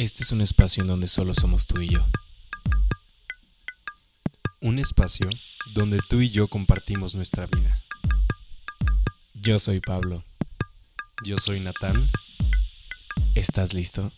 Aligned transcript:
Este 0.00 0.22
es 0.22 0.32
un 0.32 0.40
espacio 0.40 0.80
en 0.80 0.86
donde 0.86 1.06
solo 1.08 1.34
somos 1.34 1.66
tú 1.66 1.82
y 1.82 1.88
yo. 1.90 2.02
Un 4.62 4.78
espacio 4.78 5.28
donde 5.74 5.98
tú 6.08 6.22
y 6.22 6.30
yo 6.30 6.48
compartimos 6.48 7.14
nuestra 7.14 7.46
vida. 7.46 7.84
Yo 9.34 9.58
soy 9.58 9.80
Pablo. 9.80 10.24
Yo 11.22 11.36
soy 11.36 11.60
Natán. 11.60 12.10
¿Estás 13.34 13.74
listo? 13.74 14.10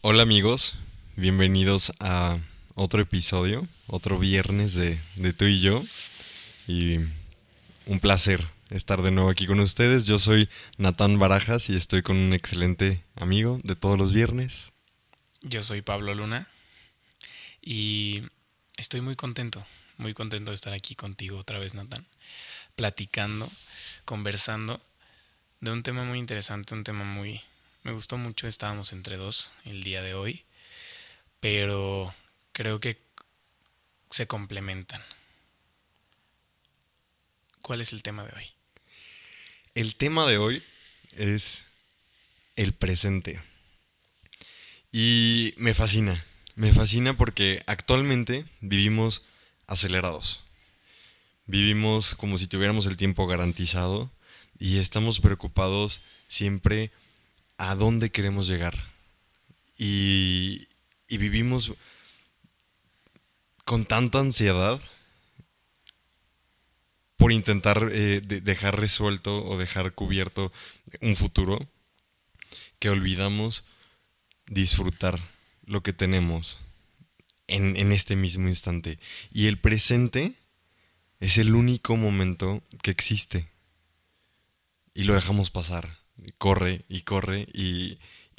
Hola 0.00 0.24
amigos, 0.24 0.76
bienvenidos 1.14 1.92
a 2.00 2.36
otro 2.74 3.00
episodio, 3.00 3.68
otro 3.86 4.18
viernes 4.18 4.74
de, 4.74 4.98
de 5.14 5.32
tú 5.32 5.44
y 5.44 5.60
yo. 5.60 5.80
Y 6.66 6.96
un 7.86 8.00
placer 8.00 8.44
estar 8.70 9.02
de 9.02 9.10
nuevo 9.10 9.30
aquí 9.30 9.46
con 9.46 9.60
ustedes. 9.60 10.06
Yo 10.06 10.18
soy 10.18 10.48
Natán 10.76 11.18
Barajas 11.18 11.70
y 11.70 11.76
estoy 11.76 12.02
con 12.02 12.16
un 12.16 12.32
excelente 12.32 13.04
amigo 13.14 13.58
de 13.62 13.76
todos 13.76 13.98
los 13.98 14.12
viernes. 14.12 14.72
Yo 15.42 15.62
soy 15.62 15.82
Pablo 15.82 16.14
Luna 16.14 16.48
y 17.62 18.22
estoy 18.76 19.00
muy 19.00 19.14
contento, 19.14 19.64
muy 19.96 20.14
contento 20.14 20.50
de 20.50 20.56
estar 20.56 20.72
aquí 20.72 20.94
contigo 20.94 21.38
otra 21.38 21.58
vez, 21.58 21.74
Natán, 21.74 22.06
platicando, 22.74 23.50
conversando 24.04 24.80
de 25.60 25.70
un 25.70 25.82
tema 25.82 26.04
muy 26.04 26.18
interesante, 26.18 26.74
un 26.74 26.84
tema 26.84 27.04
muy... 27.04 27.40
Me 27.82 27.92
gustó 27.92 28.18
mucho, 28.18 28.48
estábamos 28.48 28.92
entre 28.92 29.16
dos 29.16 29.52
el 29.64 29.84
día 29.84 30.02
de 30.02 30.14
hoy, 30.14 30.44
pero 31.38 32.12
creo 32.52 32.80
que 32.80 33.00
se 34.10 34.26
complementan. 34.26 35.00
¿Cuál 37.62 37.80
es 37.80 37.92
el 37.92 38.02
tema 38.02 38.24
de 38.24 38.32
hoy? 38.36 38.52
El 39.76 39.94
tema 39.94 40.26
de 40.26 40.38
hoy 40.38 40.62
es 41.18 41.62
el 42.56 42.72
presente. 42.72 43.42
Y 44.90 45.52
me 45.58 45.74
fascina, 45.74 46.24
me 46.54 46.72
fascina 46.72 47.14
porque 47.14 47.62
actualmente 47.66 48.46
vivimos 48.62 49.26
acelerados. 49.66 50.40
Vivimos 51.44 52.14
como 52.14 52.38
si 52.38 52.46
tuviéramos 52.46 52.86
el 52.86 52.96
tiempo 52.96 53.26
garantizado 53.26 54.10
y 54.58 54.78
estamos 54.78 55.20
preocupados 55.20 56.00
siempre 56.26 56.90
a 57.58 57.74
dónde 57.74 58.08
queremos 58.08 58.48
llegar. 58.48 58.82
Y, 59.76 60.68
y 61.06 61.18
vivimos 61.18 61.74
con 63.66 63.84
tanta 63.84 64.20
ansiedad 64.20 64.80
por 67.16 67.32
intentar 67.32 67.88
eh, 67.92 68.20
de 68.20 68.40
dejar 68.40 68.78
resuelto 68.78 69.44
o 69.44 69.58
dejar 69.58 69.92
cubierto 69.92 70.52
un 71.00 71.16
futuro 71.16 71.58
que 72.78 72.90
olvidamos 72.90 73.64
disfrutar 74.46 75.18
lo 75.64 75.82
que 75.82 75.92
tenemos 75.92 76.58
en, 77.48 77.92
este 77.92 78.16
mismo 78.16 78.48
instante. 78.48 78.98
Y 79.32 79.46
el 79.46 79.58
presente 79.58 80.32
es 81.20 81.38
el 81.38 81.54
único 81.54 81.96
momento 81.96 82.62
que 82.82 82.90
existe. 82.90 83.48
Y 84.94 85.04
lo 85.04 85.14
dejamos 85.14 85.50
pasar. 85.50 85.98
Corre 86.38 86.84
y 86.88 87.02
corre 87.02 87.46
y 87.52 87.98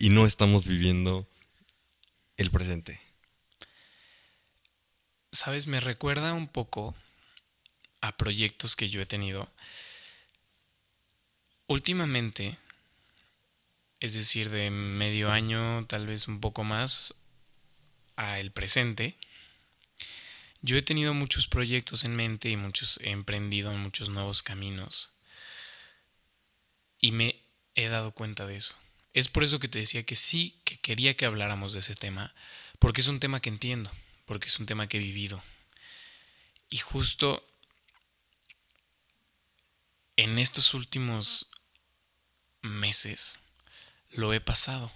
no 0.09 0.25
estamos 0.25 0.66
viviendo 0.66 1.28
el 2.38 2.52
presente. 2.52 3.00
Sabes, 5.31 5.67
me 5.67 5.80
recuerda 5.80 6.34
un 6.34 6.47
poco 6.47 6.95
a 8.02 8.16
proyectos 8.17 8.76
que 8.76 8.90
yo 8.90 9.02
he 9.02 9.06
tenido. 9.06 9.50
Últimamente, 11.67 12.58
es 14.00 14.14
decir, 14.14 14.50
de 14.50 14.70
medio 14.70 15.31
año, 15.31 15.86
tal 15.88 16.08
vez 16.08 16.28
un 16.28 16.40
poco 16.40 16.64
más, 16.64 17.16
a 18.16 18.40
el 18.40 18.52
presente, 18.52 19.16
yo 20.62 20.75
he 20.75 20.81
tenido 20.81 21.13
muchos 21.13 21.47
proyectos 21.47 22.03
en 22.03 22.16
mente 22.16 22.50
y 22.50 22.58
muchos 22.58 23.00
he 23.03 23.12
emprendido 23.12 23.72
en 23.72 23.80
muchos 23.80 24.09
nuevos 24.09 24.44
caminos. 24.44 25.14
Y 27.00 27.12
me 27.12 27.40
he 27.75 27.88
dado 27.88 28.12
cuenta 28.12 28.46
de 28.47 28.58
eso. 28.58 28.75
Es 29.14 29.29
por 29.29 29.44
eso 29.44 29.59
que 29.59 29.68
te 29.68 29.79
decía 29.79 30.03
que 30.03 30.16
sí, 30.16 30.59
que 30.64 30.78
quería 30.78 31.16
que 31.16 31.25
habláramos 31.25 31.74
de 31.74 31.79
ese 31.79 31.96
tema, 31.96 32.34
porque 32.79 33.02
es 33.02 33.08
un 33.08 33.19
tema 33.19 33.40
que 33.40 33.50
entiendo, 33.50 33.91
porque 34.25 34.47
es 34.47 34.59
un 34.59 34.66
tema 34.66 34.88
que 34.88 34.97
he 34.97 35.00
vivido. 35.00 35.41
Y 36.69 36.78
justo 36.78 37.47
en 40.17 40.39
estos 40.39 40.73
últimos 40.73 41.50
meses 42.61 43.39
lo 44.09 44.33
he 44.33 44.41
pasado. 44.41 44.91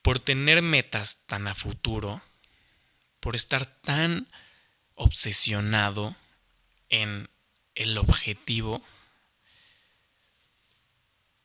Por 0.00 0.20
tener 0.20 0.62
metas 0.62 1.26
tan 1.26 1.48
a 1.48 1.54
futuro, 1.54 2.22
por 3.20 3.36
estar 3.36 3.66
tan 3.66 4.28
obsesionado 4.94 6.14
en 6.88 7.28
el 7.74 7.98
objetivo, 7.98 8.82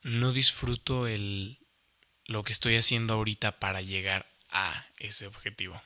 no 0.03 0.31
disfruto 0.31 1.07
el, 1.07 1.57
lo 2.25 2.43
que 2.43 2.51
estoy 2.51 2.75
haciendo 2.75 3.15
ahorita 3.15 3.59
para 3.59 3.81
llegar 3.81 4.29
a 4.51 4.85
ese 4.97 5.25
objetivo. 5.25 5.81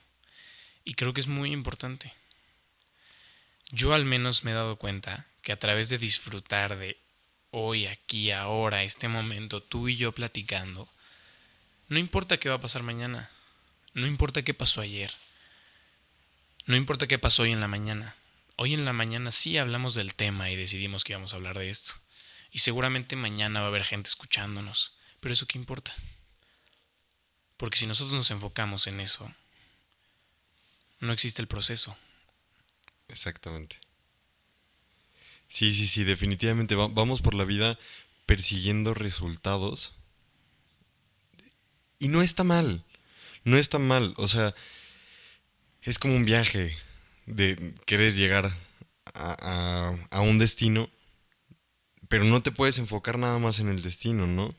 Y 0.83 0.95
creo 0.95 1.13
que 1.13 1.21
es 1.21 1.27
muy 1.27 1.51
importante. 1.51 2.13
Yo 3.69 3.93
al 3.93 4.03
menos 4.03 4.43
me 4.43 4.51
he 4.51 4.55
dado 4.55 4.77
cuenta 4.77 5.27
que 5.43 5.51
a 5.51 5.59
través 5.59 5.89
de 5.89 5.99
disfrutar 5.99 6.77
de 6.77 6.97
hoy, 7.51 7.85
aquí, 7.85 8.31
ahora, 8.31 8.83
este 8.83 9.07
momento, 9.07 9.61
tú 9.61 9.87
y 9.89 9.95
yo 9.95 10.11
platicando, 10.11 10.89
no 11.89 11.99
importa 11.99 12.37
qué 12.37 12.49
va 12.49 12.55
a 12.55 12.61
pasar 12.61 12.81
mañana, 12.81 13.29
no 13.93 14.07
importa 14.07 14.41
qué 14.41 14.55
pasó 14.55 14.81
ayer, 14.81 15.13
no 16.65 16.75
importa 16.75 17.07
qué 17.07 17.19
pasó 17.19 17.43
hoy 17.43 17.51
en 17.51 17.59
la 17.59 17.67
mañana. 17.67 18.15
Hoy 18.55 18.73
en 18.73 18.85
la 18.85 18.93
mañana 18.93 19.31
sí 19.31 19.57
hablamos 19.57 19.95
del 19.95 20.13
tema 20.13 20.49
y 20.49 20.55
decidimos 20.55 21.03
que 21.03 21.13
íbamos 21.13 21.33
a 21.33 21.35
hablar 21.35 21.57
de 21.57 21.69
esto. 21.69 21.93
Y 22.51 22.59
seguramente 22.59 23.15
mañana 23.15 23.59
va 23.59 23.65
a 23.65 23.69
haber 23.69 23.83
gente 23.83 24.07
escuchándonos. 24.07 24.93
Pero 25.19 25.33
eso 25.33 25.47
qué 25.47 25.57
importa. 25.57 25.93
Porque 27.57 27.77
si 27.77 27.87
nosotros 27.87 28.13
nos 28.13 28.31
enfocamos 28.31 28.87
en 28.87 29.01
eso, 29.01 29.29
no 30.99 31.11
existe 31.11 31.41
el 31.41 31.47
proceso. 31.47 31.97
Exactamente. 33.09 33.82
Sí, 35.47 35.71
sí, 35.71 35.87
sí, 35.87 36.03
definitivamente. 36.03 36.75
vamos 36.75 37.21
por 37.21 37.33
la 37.33 37.45
vida 37.45 37.77
persiguiendo 38.25 38.93
resultados. 38.93 39.93
Y 41.99 42.07
no 42.07 42.21
está 42.21 42.43
mal. 42.43 42.83
No 43.43 43.57
está 43.57 43.79
mal. 43.79 44.13
O 44.17 44.27
sea, 44.27 44.53
es 45.81 45.99
como 45.99 46.15
un 46.15 46.25
viaje 46.25 46.75
de 47.25 47.73
querer 47.85 48.13
llegar 48.13 48.51
a, 49.13 50.21
un 50.21 50.39
destino, 50.39 50.89
pero 52.07 52.23
no 52.23 52.41
te 52.41 52.51
puedes 52.51 52.77
enfocar 52.77 53.19
nada 53.19 53.39
más 53.39 53.59
en 53.59 53.69
el 53.69 53.81
destino, 53.81 54.27
¿no? 54.27 54.55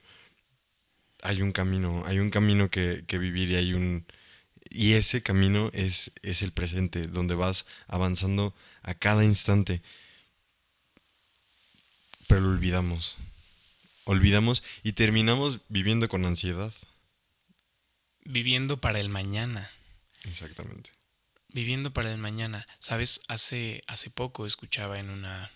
Hay 1.23 1.41
un 1.43 1.53
camino, 1.53 2.03
hay 2.07 2.19
un 2.19 2.31
camino 2.31 2.71
que, 2.71 3.05
que 3.07 3.19
vivir 3.19 3.51
y 3.51 3.57
hay 3.57 3.75
un... 3.75 4.07
Y 4.71 4.95
ese 4.95 5.23
camino 5.23 5.71
es, 5.73 6.13
es 6.23 6.43
el 6.43 6.53
presente, 6.53 7.07
donde 7.07 7.35
vas 7.35 7.67
avanzando 7.87 8.55
a 8.83 8.95
cada 8.95 9.25
instante 9.25 9.83
pero 12.35 12.47
lo 12.47 12.53
olvidamos. 12.53 13.17
Olvidamos 14.03 14.65
y 14.83 14.95
terminamos 14.95 15.61
viviendo 15.69 16.09
con 16.09 16.25
ansiedad. 16.25 16.75
Viviendo 18.25 18.81
para 18.81 18.99
el 18.99 19.09
mañana. 19.09 19.71
Exactamente. 20.25 20.91
Viviendo 21.51 21.93
para 21.93 22.11
el 22.11 22.19
mañana. 22.19 22.67
Sabes, 22.81 23.21
hace, 23.29 23.85
hace 23.87 24.11
poco 24.11 24.47
escuchaba 24.47 24.99
en 24.99 25.11
una, 25.11 25.53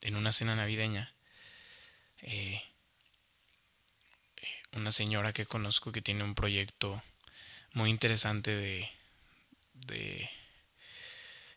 en 0.00 0.14
una 0.14 0.30
cena 0.30 0.54
navideña 0.54 1.12
eh, 2.18 2.62
eh, 4.36 4.46
una 4.74 4.92
señora 4.92 5.32
que 5.32 5.46
conozco 5.46 5.90
que 5.90 6.02
tiene 6.02 6.22
un 6.22 6.36
proyecto 6.36 7.02
muy 7.72 7.90
interesante 7.90 8.54
de, 8.54 8.88
de 9.72 10.30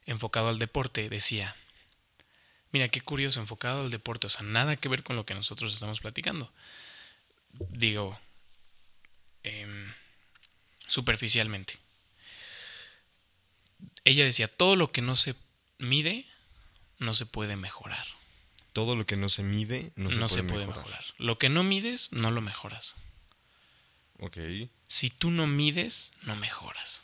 enfocado 0.08 0.50
al 0.50 0.58
deporte. 0.58 1.08
Decía, 1.08 1.56
Mira, 2.76 2.90
qué 2.90 3.00
curioso, 3.00 3.40
enfocado 3.40 3.84
al 3.84 3.90
deporte, 3.90 4.28
o 4.28 4.30
sea, 4.30 4.42
nada 4.42 4.76
que 4.76 4.90
ver 4.90 5.02
con 5.02 5.16
lo 5.16 5.26
que 5.26 5.34
nosotros 5.34 5.74
estamos 5.74 6.02
platicando. 6.02 6.52
Digo, 7.70 8.20
em, 9.44 9.94
superficialmente. 10.86 11.80
Ella 14.04 14.26
decía, 14.26 14.50
todo 14.50 14.76
lo 14.76 14.92
que 14.92 15.02
no 15.02 15.16
se 15.16 15.36
mide, 15.78 16.26
no 17.00 17.14
se 17.14 17.26
puede 17.26 17.56
mejorar. 17.56 18.06
Todo 18.74 18.98
lo 18.98 19.06
que 19.06 19.16
no 19.16 19.30
se 19.30 19.44
mide, 19.44 19.94
no 19.96 20.12
se, 20.28 20.44
puede, 20.44 20.66
puede 20.66 20.68
mejorar. 20.68 21.06
Lo 21.18 21.40
que 21.40 21.48
no 21.48 21.64
mides, 21.64 22.12
no 22.12 22.30
lo 22.30 22.42
mejoras. 22.42 22.96
Ok. 24.20 24.36
Si 24.90 25.10
tú 25.10 25.32
no 25.32 25.48
mides, 25.48 26.12
no 26.24 26.36
mejoras. 26.36 27.04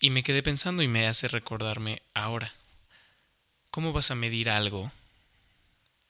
Y 0.00 0.10
me 0.10 0.24
quedé 0.24 0.42
pensando 0.42 0.82
y 0.82 0.88
me 0.88 1.06
hace 1.06 1.28
recordarme 1.28 2.02
ahora. 2.12 2.52
¿Cómo 3.76 3.92
vas 3.92 4.10
a 4.10 4.14
medir 4.14 4.48
algo 4.48 4.90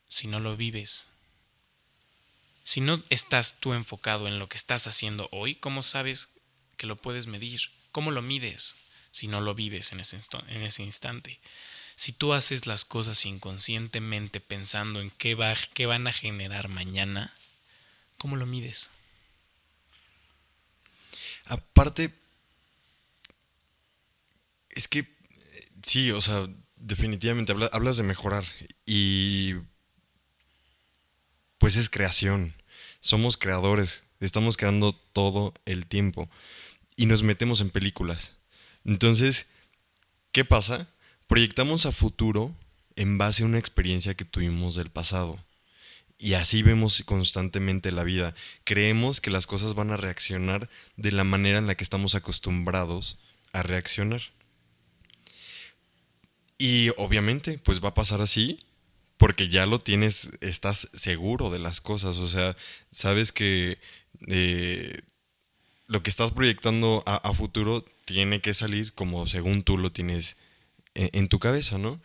si 0.08 0.28
no 0.28 0.38
lo 0.38 0.56
vives? 0.56 1.08
Si 2.62 2.80
no 2.80 3.02
estás 3.10 3.58
tú 3.58 3.74
enfocado 3.74 4.28
en 4.28 4.38
lo 4.38 4.48
que 4.48 4.56
estás 4.56 4.86
haciendo 4.86 5.28
hoy, 5.32 5.56
¿cómo 5.56 5.82
sabes 5.82 6.28
que 6.76 6.86
lo 6.86 6.94
puedes 6.94 7.26
medir? 7.26 7.60
¿Cómo 7.90 8.12
lo 8.12 8.22
mides 8.22 8.76
si 9.10 9.26
no 9.26 9.40
lo 9.40 9.52
vives 9.56 9.90
en 9.90 9.98
ese, 9.98 10.20
en 10.46 10.62
ese 10.62 10.84
instante? 10.84 11.40
Si 11.96 12.12
tú 12.12 12.34
haces 12.34 12.68
las 12.68 12.84
cosas 12.84 13.26
inconscientemente 13.26 14.40
pensando 14.40 15.00
en 15.00 15.10
qué, 15.10 15.34
va, 15.34 15.56
qué 15.74 15.86
van 15.86 16.06
a 16.06 16.12
generar 16.12 16.68
mañana, 16.68 17.34
¿cómo 18.16 18.36
lo 18.36 18.46
mides? 18.46 18.92
Aparte, 21.46 22.14
es 24.70 24.86
que 24.86 25.12
sí, 25.82 26.12
o 26.12 26.20
sea, 26.20 26.48
definitivamente 26.86 27.52
hablas 27.72 27.96
de 27.96 28.04
mejorar 28.04 28.44
y 28.86 29.54
pues 31.58 31.76
es 31.76 31.90
creación. 31.90 32.54
Somos 33.00 33.36
creadores, 33.36 34.04
estamos 34.20 34.56
creando 34.56 34.92
todo 35.12 35.52
el 35.64 35.86
tiempo 35.86 36.30
y 36.96 37.06
nos 37.06 37.24
metemos 37.24 37.60
en 37.60 37.70
películas. 37.70 38.34
Entonces, 38.84 39.48
¿qué 40.30 40.44
pasa? 40.44 40.86
Proyectamos 41.26 41.86
a 41.86 41.92
futuro 41.92 42.54
en 42.94 43.18
base 43.18 43.42
a 43.42 43.46
una 43.46 43.58
experiencia 43.58 44.14
que 44.14 44.24
tuvimos 44.24 44.76
del 44.76 44.90
pasado. 44.90 45.42
Y 46.18 46.34
así 46.34 46.62
vemos 46.62 47.02
constantemente 47.04 47.90
la 47.90 48.04
vida. 48.04 48.34
Creemos 48.64 49.20
que 49.20 49.30
las 49.30 49.46
cosas 49.46 49.74
van 49.74 49.90
a 49.90 49.96
reaccionar 49.96 50.70
de 50.96 51.10
la 51.10 51.24
manera 51.24 51.58
en 51.58 51.66
la 51.66 51.74
que 51.74 51.84
estamos 51.84 52.14
acostumbrados 52.14 53.18
a 53.52 53.64
reaccionar. 53.64 54.22
Y 56.58 56.90
obviamente, 56.96 57.58
pues 57.58 57.82
va 57.82 57.90
a 57.90 57.94
pasar 57.94 58.22
así 58.22 58.66
porque 59.18 59.48
ya 59.48 59.66
lo 59.66 59.78
tienes, 59.78 60.30
estás 60.40 60.90
seguro 60.94 61.50
de 61.50 61.58
las 61.58 61.80
cosas. 61.80 62.18
O 62.18 62.28
sea, 62.28 62.56
sabes 62.92 63.32
que 63.32 63.78
eh, 64.26 65.00
lo 65.86 66.02
que 66.02 66.10
estás 66.10 66.32
proyectando 66.32 67.02
a, 67.06 67.32
futuro 67.32 67.84
tiene 68.04 68.40
que 68.40 68.54
salir 68.54 68.92
como 68.92 69.26
según 69.26 69.62
tú 69.62 69.78
lo 69.78 69.92
tienes 69.92 70.36
en, 70.94 71.28
tu 71.28 71.38
cabeza, 71.38 71.78
¿no? 71.78 72.00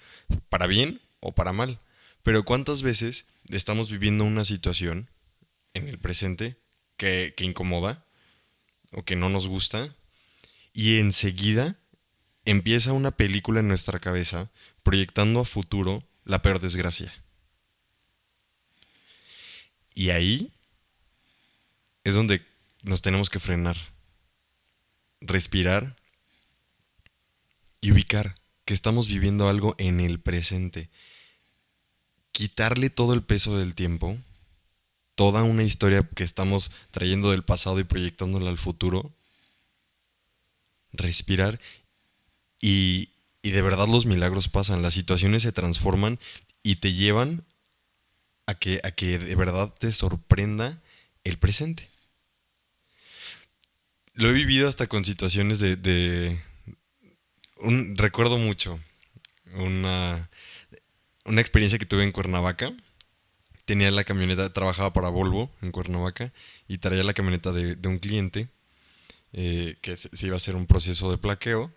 Para 0.50 0.68
bien 0.68 1.01
o 1.19 1.31
para 1.33 1.54
mal. 1.54 1.80
Pero 2.24 2.44
¿cuántas 2.44 2.81
veces 2.81 3.25
estamos 3.50 3.89
viviendo 3.89 4.24
una 4.24 4.45
situación 4.45 5.09
en 5.74 5.88
el 5.88 5.97
presente 5.97 6.57
que, 6.97 7.33
que 7.36 7.45
incomoda 7.45 8.06
o 8.92 9.04
que 9.04 9.15
no 9.15 9.30
nos 9.30 9.47
gusta 9.47 9.95
y 10.74 10.97
enseguida 11.00 11.77
empieza 12.46 12.94
una 12.94 13.12
película 13.12 13.60
en 13.60 13.68
nuestra 13.68 14.00
cabeza 14.00 14.50
proyectando 14.84 15.40
a 15.40 15.46
futuro 15.46 16.04
la 16.26 16.42
peor 16.42 16.60
desgracia? 16.60 17.14
Y 19.94 20.10
ahí 20.10 20.52
es 22.04 22.16
donde 22.16 22.42
nos 22.84 23.02
tenemos 23.02 23.30
que 23.30 23.40
frenar, 23.40 23.78
respirar 25.20 25.96
y 27.82 27.92
ubicar 27.92 28.36
que 28.66 28.74
estamos 28.74 29.08
viviendo 29.08 29.50
algo 29.50 29.76
en 29.78 30.00
el 30.00 30.20
presente. 30.20 30.90
Quitarle 32.32 32.90
todo 32.90 33.14
el 33.14 33.24
peso 33.24 33.58
del 33.58 33.76
tiempo, 33.76 34.18
toda 35.16 35.44
una 35.44 35.64
historia 35.64 36.08
que 36.16 36.24
estamos 36.24 36.72
trayendo 36.92 37.32
del 37.32 37.44
pasado 37.44 37.80
y 37.80 37.84
proyectándola 37.84 38.50
al 38.50 38.58
futuro. 38.58 39.12
Respirar 40.94 41.60
y, 42.62 43.10
y 43.42 43.52
de 43.52 43.62
verdad 43.62 43.88
los 43.88 44.06
milagros 44.06 44.48
pasan, 44.48 44.81
las 44.81 44.94
situaciones 44.94 45.44
se 45.44 45.52
transforman 45.52 46.19
y 46.63 46.78
te 46.78 46.94
llevan 46.94 47.44
a 48.46 48.56
que, 48.56 48.80
a 48.84 48.92
que 48.92 49.18
de 49.19 49.36
verdad 49.36 49.74
te 49.78 49.92
sorprenda 49.92 50.80
el 51.24 51.38
presente 51.38 51.92
lo 54.16 54.30
he 54.30 54.34
vivido 54.34 54.68
hasta 54.68 54.88
con 54.88 55.06
situaciones 55.06 55.60
de... 55.60 56.40
un, 57.58 57.98
recuerdo 57.98 58.38
mucho 58.38 58.80
una, 59.54 60.30
una 61.25 61.42
experiencia 61.42 61.80
que 61.80 61.86
tuve 61.86 62.04
en 62.04 62.12
Cuernavaca. 62.12 62.74
Tenía 63.66 63.92
la 63.92 64.04
camioneta, 64.04 64.52
trabajaba 64.52 64.92
para 64.94 65.10
Volvo 65.10 65.52
en 65.62 65.72
Cuernavaca 65.72 66.31
y 66.68 66.80
traía 66.80 67.04
la 67.04 67.14
camioneta 67.14 67.52
de, 67.52 67.88
un 67.88 68.00
cliente 68.00 68.50
eh, 69.34 69.78
que 69.81 69.96
se, 69.96 70.10
iba 70.25 70.36
a 70.36 70.38
hacer 70.38 70.56
un 70.56 70.68
proceso 70.68 71.12
de 71.12 71.18
plaqueo. 71.18 71.72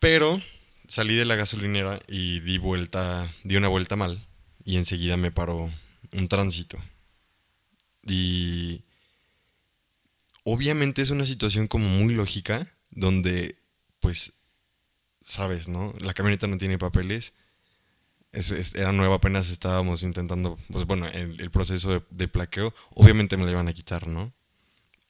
Pero 0.00 0.42
salí 0.88 1.14
de 1.14 1.26
la 1.26 1.36
gasolinera 1.36 2.00
y 2.08 2.40
di 2.40 2.58
vuelta, 2.58 3.32
di 3.44 3.56
una 3.56 3.68
vuelta 3.68 3.96
mal 3.96 4.26
y 4.64 4.76
enseguida 4.76 5.16
me 5.16 5.30
paró 5.30 5.70
un 6.12 6.28
tránsito. 6.28 6.78
Y 8.06 8.82
obviamente 10.44 11.02
es 11.02 11.10
una 11.10 11.26
situación 11.26 11.68
como 11.68 11.86
muy 11.88 12.14
lógica, 12.14 12.66
donde, 12.90 13.56
pues, 14.00 14.32
sabes, 15.20 15.68
¿no? 15.68 15.94
La 16.00 16.14
camioneta 16.14 16.46
no 16.46 16.56
tiene 16.56 16.78
papeles. 16.78 17.34
era 18.74 18.92
nueva, 18.92 19.16
apenas 19.16 19.50
estábamos 19.50 20.02
intentando, 20.02 20.58
pues 20.70 20.86
bueno, 20.86 21.06
el, 21.08 21.50
proceso 21.50 22.04
de, 22.10 22.28
plaqueo, 22.28 22.74
obviamente 22.94 23.36
me 23.36 23.44
la 23.44 23.50
iban 23.50 23.68
a 23.68 23.74
quitar, 23.74 24.06
¿no? 24.06 24.32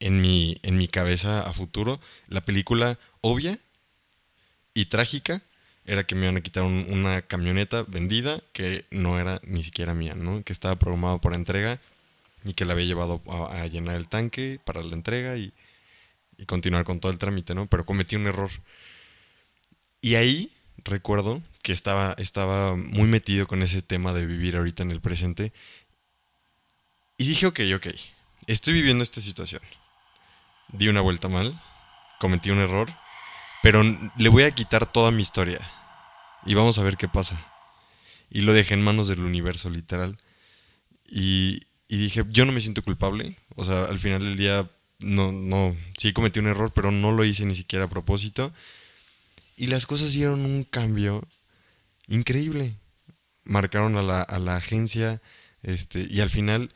En 0.01 0.21
mi, 0.21 0.59
en 0.63 0.79
mi 0.79 0.89
cabeza 0.89 1.43
a 1.43 1.53
futuro, 1.53 2.01
la 2.27 2.41
película 2.41 2.99
obvia 3.21 3.59
y 4.81 4.87
trágica 4.87 5.43
era 5.85 6.05
que 6.05 6.15
me 6.15 6.23
iban 6.23 6.39
a 6.39 6.41
quitar 6.41 6.63
una 6.63 7.21
camioneta 7.21 7.83
vendida 7.83 8.41
que 8.53 8.87
no 8.91 9.19
era 9.19 9.41
ni 9.45 9.63
siquiera 9.63 9.93
mía, 9.93 10.15
¿no? 10.15 10.43
Que 10.43 10.55
estaba 10.55 10.77
programado 10.77 11.21
por 11.21 11.35
entrega 11.35 11.79
y 12.45 12.55
que 12.55 12.65
la 12.65 12.73
había 12.73 12.87
llevado 12.87 13.21
a, 13.29 13.67
llenar 13.67 13.97
el 13.97 14.09
tanque 14.09 14.59
para 14.65 14.83
la 14.83 14.95
entrega 14.95 15.37
y, 15.37 15.53
continuar 16.47 16.85
con 16.85 17.01
todo 17.01 17.13
el 17.13 17.19
trámite, 17.19 17.55
¿no? 17.55 17.67
Pero 17.67 17.85
cometí 17.85 18.17
un 18.17 18.27
error. 18.27 18.51
Y 20.01 20.15
ahí 20.15 20.51
recuerdo 20.79 21.43
que 21.63 21.75
estaba, 21.75 22.15
estaba 22.17 22.75
muy 22.77 23.07
metido 23.07 23.47
con 23.47 23.63
ese 23.63 23.83
tema 23.83 24.15
de 24.15 24.25
vivir 24.25 24.57
ahorita 24.57 24.83
en 24.83 24.91
el 24.93 25.03
presente. 25.03 25.53
Y 27.19 27.27
dije, 27.29 27.47
ok, 27.47 27.61
ok, 27.77 27.89
estoy 28.47 28.73
viviendo 28.73 29.05
esta 29.05 29.21
situación. 29.21 29.61
Di 30.69 30.89
una 30.89 31.03
vuelta 31.03 31.29
mal, 31.29 31.61
cometí 32.19 32.49
un 32.49 32.61
error, 32.61 32.91
pero 33.63 33.83
le 34.17 34.29
voy 34.29 34.45
a 34.45 34.51
quitar 34.51 34.91
toda 34.91 35.11
mi 35.11 35.23
historia. 35.23 35.61
Y 36.47 36.55
vamos 36.55 36.79
a 36.79 36.83
ver 36.83 36.97
qué 36.97 37.09
pasa. 37.09 37.47
Y 38.31 38.43
lo 38.43 38.53
dejé 38.53 38.75
en 38.75 38.83
manos 38.83 39.09
del 39.09 39.21
universo, 39.21 39.69
literal. 39.71 40.19
Y, 41.05 41.61
dije, 41.89 42.25
yo 42.31 42.47
no 42.47 42.53
me 42.53 42.61
siento 42.61 42.83
culpable. 42.83 43.37
O 43.57 43.65
sea, 43.65 43.85
al 43.85 43.99
final 43.99 44.21
del 44.21 44.37
día, 44.37 44.71
no, 45.01 45.33
no, 45.33 45.77
sí 45.99 46.13
cometí 46.13 46.41
un 46.41 46.47
error, 46.47 46.73
pero 46.73 46.91
no 46.91 47.13
lo 47.13 47.25
hice 47.25 47.45
ni 47.45 47.55
siquiera 47.55 47.87
a 47.87 47.91
propósito. 47.91 48.53
Y 49.57 49.67
las 49.67 49.87
cosas 49.87 50.13
dieron 50.13 50.45
un 50.45 50.65
cambio 50.65 51.27
increíble. 52.09 52.77
Marcaron 53.45 53.97
a 53.97 54.03
la, 54.03 54.23
a 54.23 54.39
la 54.39 54.57
agencia 54.57 55.21
este, 55.63 56.07
y 56.09 56.21
al 56.21 56.31
final 56.31 56.73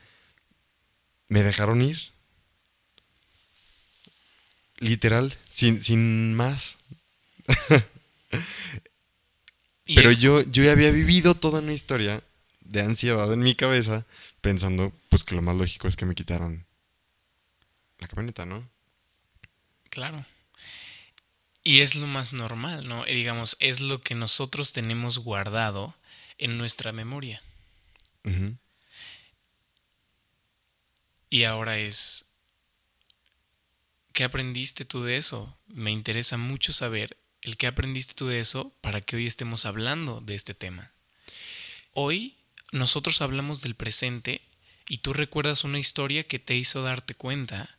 me 1.27 1.41
dejaron 1.41 1.81
ir. 1.81 2.14
Literal, 4.85 5.35
sin, 5.49 5.81
sin 5.81 6.33
más. 6.35 6.77
Pero 9.85 10.11
yo, 10.11 10.41
yo 10.41 10.63
ya 10.63 10.71
había 10.71 10.91
vivido 10.91 11.35
toda 11.35 11.59
una 11.59 11.73
historia 11.73 12.23
de 12.61 12.81
ansiedad 12.81 13.31
en 13.31 13.39
mi 13.39 13.55
cabeza 13.55 14.05
pensando 14.41 14.91
pues 15.09 15.23
que 15.23 15.35
lo 15.35 15.41
más 15.41 15.55
lógico 15.55 15.87
es 15.87 15.95
que 15.95 16.05
me 16.05 16.15
quitaron 16.15 16.65
la 17.99 18.07
camioneta, 18.07 18.45
¿no? 18.45 18.67
Claro. 19.89 20.25
Y 21.63 21.81
es 21.81 21.95
lo 21.95 22.05
más 22.05 22.33
normal, 22.33 22.87
¿no? 22.87 23.05
Digamos, 23.05 23.57
es 23.59 23.79
lo 23.79 24.01
que 24.01 24.13
nosotros 24.13 24.73
tenemos 24.73 25.19
guardado 25.19 25.95
en 26.37 26.57
nuestra 26.57 26.91
memoria. 26.91 27.41
Y 31.29 31.43
ahora 31.43 31.77
es, 31.77 32.25
¿qué 34.15 34.23
aprendiste 34.23 34.85
tú 34.85 35.03
de 35.03 35.17
eso? 35.17 35.55
Me 35.67 35.91
interesa 35.91 36.37
mucho 36.37 36.73
saber 36.73 37.17
el 37.41 37.57
qué 37.57 37.67
aprendiste 37.67 38.15
tú 38.15 38.27
de 38.27 38.39
eso 38.39 38.73
para 38.81 39.01
que 39.01 39.17
hoy 39.17 39.27
estemos 39.27 39.65
hablando 39.65 40.21
de 40.21 40.33
este 40.35 40.55
tema. 40.55 40.91
Hoy 41.93 42.37
nosotros 42.71 43.21
hablamos 43.21 43.61
del 43.61 43.75
presente 43.75 44.41
y 44.87 44.99
tú 44.99 45.11
recuerdas 45.11 45.65
una 45.65 45.79
historia 45.79 46.23
que 46.23 46.39
te 46.39 46.55
hizo 46.55 46.81
darte 46.81 47.13
cuenta 47.13 47.77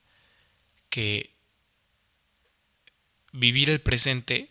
que 0.90 1.30
vivir 3.32 3.70
el 3.70 3.80
presente 3.80 4.50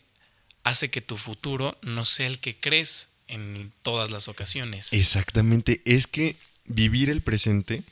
hace 0.63 0.89
que 0.89 1.01
tu 1.01 1.17
futuro 1.17 1.77
no 1.83 2.03
sea 2.03 2.25
el 2.25 2.39
que 2.39 2.59
crees 2.59 3.09
en 3.27 3.71
todas 3.83 4.09
las 4.09 4.27
ocasiones. 4.27 4.91
Exactamente, 4.91 5.83
es 5.85 6.07
que 6.07 6.35
vivir 6.65 7.11
el 7.11 7.21
presente 7.21 7.83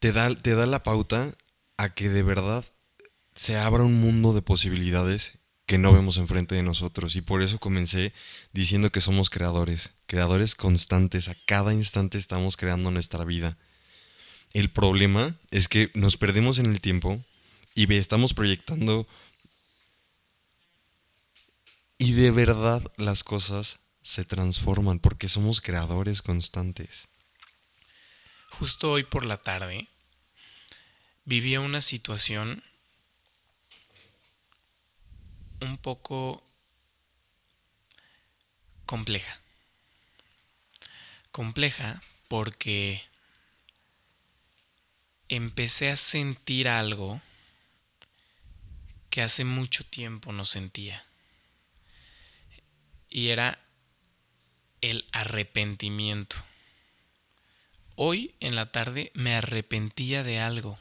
te 0.00 0.12
da, 0.12 0.34
te 0.34 0.54
da 0.54 0.66
la 0.66 0.82
pauta 0.82 1.34
a 1.80 1.94
que 1.94 2.10
de 2.10 2.22
verdad 2.22 2.62
se 3.34 3.56
abra 3.56 3.84
un 3.84 4.02
mundo 4.02 4.34
de 4.34 4.42
posibilidades 4.42 5.38
que 5.64 5.78
no 5.78 5.94
vemos 5.94 6.18
enfrente 6.18 6.54
de 6.54 6.62
nosotros. 6.62 7.16
Y 7.16 7.22
por 7.22 7.40
eso 7.40 7.58
comencé 7.58 8.12
diciendo 8.52 8.92
que 8.92 9.00
somos 9.00 9.30
creadores, 9.30 9.94
creadores 10.04 10.54
constantes. 10.54 11.30
A 11.30 11.36
cada 11.46 11.72
instante 11.72 12.18
estamos 12.18 12.58
creando 12.58 12.90
nuestra 12.90 13.24
vida. 13.24 13.56
El 14.52 14.70
problema 14.70 15.36
es 15.50 15.68
que 15.68 15.90
nos 15.94 16.18
perdemos 16.18 16.58
en 16.58 16.66
el 16.66 16.82
tiempo 16.82 17.18
y 17.74 17.90
estamos 17.94 18.34
proyectando 18.34 19.06
y 21.96 22.12
de 22.12 22.30
verdad 22.30 22.82
las 22.98 23.24
cosas 23.24 23.80
se 24.02 24.26
transforman 24.26 24.98
porque 24.98 25.30
somos 25.30 25.62
creadores 25.62 26.20
constantes. 26.20 27.08
Justo 28.50 28.90
hoy 28.90 29.04
por 29.04 29.24
la 29.24 29.38
tarde 29.38 29.88
vivía 31.24 31.60
una 31.60 31.80
situación 31.80 32.62
un 35.60 35.78
poco 35.78 36.42
compleja. 38.86 39.40
Compleja 41.30 42.02
porque 42.28 43.02
empecé 45.28 45.90
a 45.90 45.96
sentir 45.96 46.68
algo 46.68 47.20
que 49.10 49.22
hace 49.22 49.44
mucho 49.44 49.84
tiempo 49.84 50.32
no 50.32 50.44
sentía. 50.44 51.04
Y 53.08 53.28
era 53.28 53.58
el 54.80 55.06
arrepentimiento. 55.12 56.36
Hoy 57.96 58.34
en 58.40 58.54
la 58.54 58.72
tarde 58.72 59.10
me 59.14 59.34
arrepentía 59.34 60.22
de 60.22 60.40
algo. 60.40 60.78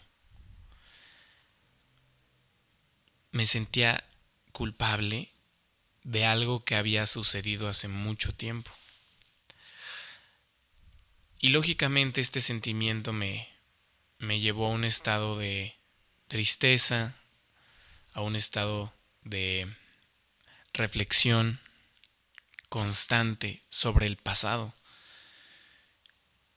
Me 3.31 3.45
sentía 3.45 4.03
culpable 4.51 5.29
de 6.03 6.25
algo 6.25 6.63
que 6.63 6.75
había 6.75 7.05
sucedido 7.05 7.67
hace 7.69 7.88
mucho 7.88 8.33
tiempo. 8.33 8.71
Y 11.39 11.50
lógicamente 11.50 12.19
este 12.19 12.41
sentimiento 12.41 13.13
me, 13.13 13.48
me 14.17 14.39
llevó 14.39 14.67
a 14.67 14.71
un 14.71 14.83
estado 14.83 15.38
de 15.38 15.75
tristeza, 16.27 17.15
a 18.13 18.21
un 18.21 18.36
estado 18.36 18.93
de 19.24 19.67
reflexión 20.74 21.59
constante 22.67 23.62
sobre 23.69 24.05
el 24.05 24.17
pasado. 24.17 24.74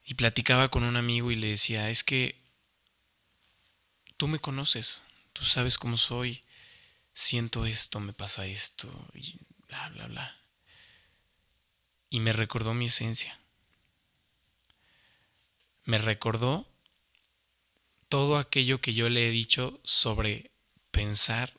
Y 0.04 0.14
platicaba 0.14 0.68
con 0.68 0.82
un 0.82 0.96
amigo 0.96 1.30
y 1.30 1.36
le 1.36 1.48
decía, 1.48 1.88
es 1.90 2.02
que 2.02 2.36
tú 4.16 4.26
me 4.26 4.40
conoces, 4.40 5.02
tú 5.32 5.44
sabes 5.44 5.78
cómo 5.78 5.96
soy, 5.96 6.42
siento 7.14 7.66
esto, 7.66 8.00
me 8.00 8.12
pasa 8.12 8.47
esto, 8.47 8.90
y 9.14 9.38
bla, 9.69 9.88
bla, 9.90 10.07
bla. 10.07 10.37
Y 12.11 12.21
me 12.21 12.33
recordó 12.33 12.75
mi 12.75 12.87
esencia. 12.87 13.38
Me 15.85 15.99
recordó 15.99 16.66
todo 18.09 18.37
aquello 18.37 18.81
que 18.81 18.95
yo 18.95 19.09
le 19.09 19.28
he 19.28 19.31
dicho 19.31 19.81
sobre 19.83 20.50
pensar, 20.90 21.59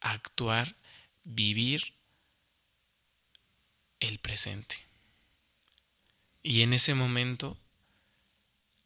actuar, 0.00 0.76
vivir 1.24 1.94
el 4.00 4.18
presente. 4.18 4.76
Y 6.42 6.62
en 6.62 6.72
ese 6.72 6.94
momento 6.94 7.58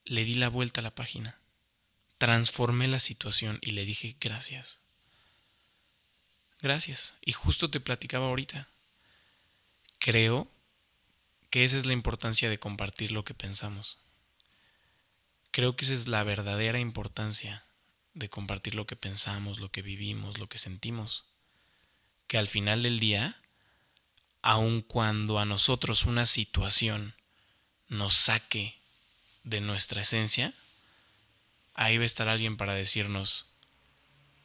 le 0.04 0.24
di 0.24 0.34
la 0.34 0.48
vuelta 0.48 0.80
a 0.80 0.82
la 0.82 0.94
página, 0.94 1.38
transformé 2.18 2.88
la 2.88 2.98
situación 2.98 3.58
y 3.60 3.72
le 3.72 3.84
dije 3.84 4.16
gracias. 4.18 4.81
Gracias. 6.62 7.14
Y 7.24 7.32
justo 7.32 7.70
te 7.70 7.80
platicaba 7.80 8.26
ahorita. 8.26 8.68
Creo 9.98 10.48
que 11.50 11.64
esa 11.64 11.76
es 11.76 11.86
la 11.86 11.92
importancia 11.92 12.48
de 12.48 12.58
compartir 12.58 13.10
lo 13.10 13.24
que 13.24 13.34
pensamos. 13.34 13.98
Creo 15.50 15.76
que 15.76 15.84
esa 15.84 15.94
es 15.94 16.08
la 16.08 16.22
verdadera 16.22 16.78
importancia 16.78 17.64
de 18.14 18.30
compartir 18.30 18.74
lo 18.74 18.86
que 18.86 18.96
pensamos, 18.96 19.58
lo 19.58 19.70
que 19.70 19.82
vivimos, 19.82 20.38
lo 20.38 20.48
que 20.48 20.58
sentimos. 20.58 21.24
Que 22.26 22.38
al 22.38 22.48
final 22.48 22.82
del 22.82 23.00
día, 23.00 23.36
aun 24.40 24.80
cuando 24.80 25.38
a 25.38 25.44
nosotros 25.44 26.04
una 26.04 26.26
situación 26.26 27.14
nos 27.88 28.14
saque 28.14 28.78
de 29.44 29.60
nuestra 29.60 30.02
esencia, 30.02 30.54
ahí 31.74 31.98
va 31.98 32.04
a 32.04 32.06
estar 32.06 32.28
alguien 32.28 32.56
para 32.56 32.74
decirnos, 32.74 33.50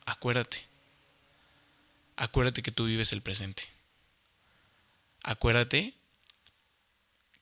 acuérdate, 0.05 0.66
acuérdate 2.17 2.61
que 2.61 2.71
tú 2.71 2.85
vives 2.85 3.13
el 3.13 3.21
presente. 3.21 3.63
Acuérdate 5.23 5.93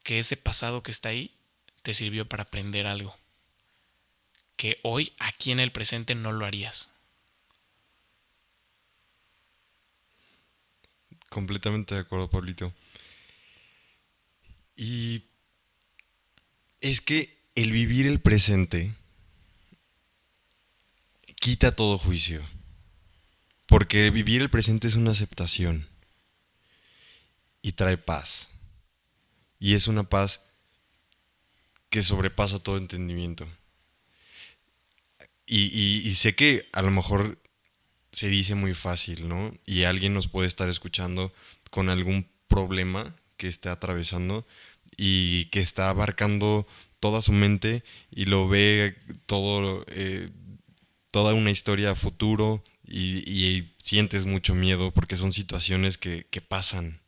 que 0.03 0.19
ese 0.19 0.37
pasado 0.37 0.83
que 0.83 0.91
está 0.91 1.09
ahí 1.09 1.33
te 1.81 1.93
sirvió 1.93 2.27
para 2.27 2.43
aprender 2.43 2.85
algo 2.85 3.15
que 4.55 4.79
hoy 4.83 5.13
aquí 5.19 5.51
en 5.51 5.59
el 5.59 5.71
presente 5.71 6.15
no 6.15 6.31
lo 6.31 6.45
harías. 6.45 6.91
Completamente 11.29 11.95
de 11.95 12.01
acuerdo, 12.01 12.29
Pablito. 12.29 12.73
Y 14.75 15.23
es 16.81 17.01
que 17.01 17.37
el 17.55 17.71
vivir 17.71 18.07
el 18.07 18.21
presente 18.21 18.93
quita 21.39 21.75
todo 21.75 21.97
juicio. 21.97 22.41
Porque 23.65 24.09
vivir 24.11 24.41
el 24.41 24.49
presente 24.49 24.87
es 24.87 24.95
una 24.95 25.11
aceptación. 25.11 25.87
Y 27.61 27.73
trae 27.73 27.97
paz. 27.97 28.49
Y 29.59 29.73
es 29.73 29.87
una 29.87 30.03
paz 30.03 30.41
que 31.89 32.03
sobrepasa 32.03 32.59
todo 32.59 32.77
entendimiento. 32.77 33.47
Y, 35.47 36.13
sé 36.15 36.35
que 36.35 36.67
a 36.73 36.81
lo 36.81 36.91
mejor 36.91 37.39
se 38.11 38.27
dice 38.29 38.55
muy 38.55 38.73
fácil, 38.73 39.27
¿no? 39.27 39.53
Y 39.65 39.83
alguien 39.83 40.13
nos 40.13 40.27
puede 40.27 40.47
estar 40.47 40.69
escuchando 40.69 41.31
con 41.69 41.89
algún 41.89 42.27
problema 42.47 43.15
que 43.37 43.47
esté 43.47 43.69
atravesando 43.69 44.45
y 44.97 45.45
que 45.45 45.59
está 45.59 45.89
abarcando 45.89 46.67
toda 46.99 47.21
su 47.21 47.31
mente 47.31 47.83
y 48.11 48.25
lo 48.25 48.47
ve 48.47 48.97
todo, 49.25 49.85
eh, 49.89 50.29
toda 51.11 51.33
una 51.33 51.51
historia 51.51 51.91
a 51.91 51.95
futuro 51.95 52.63
y, 52.87 53.71
sientes 53.79 54.25
mucho 54.25 54.55
miedo 54.55 54.91
porque 54.91 55.15
son 55.15 55.31
situaciones 55.31 55.97
que, 55.97 56.25
pasan 56.47 57.01